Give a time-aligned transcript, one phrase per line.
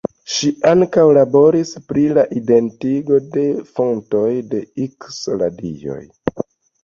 [0.35, 6.01] Ŝi ankaŭ laboris pri la identigo de fontoj de ikso-radioj.